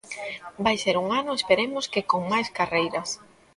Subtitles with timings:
[0.65, 3.09] Vai ser un ano esperemos que con máis carreiras.